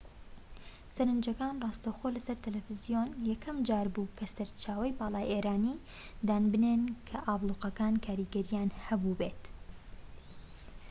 سەرنجەکان 0.95 1.55
ڕاستەوخۆ 1.63 2.07
لە 2.15 2.21
سەر 2.25 2.37
تەلەفزیۆن 2.45 3.09
یەکەم 3.29 3.57
جار 3.67 3.87
بوو 3.93 4.13
کە 4.17 4.25
سەرچاوەی 4.35 4.95
باڵای 4.99 5.29
ئێرانی 5.31 5.75
دان 6.27 6.43
بنێن 6.53 6.83
کە 7.07 7.17
ئابلوقەکان 7.27 7.93
کاریگەریان 8.05 8.69
هەبوو 8.85 9.17
بێت 9.19 9.43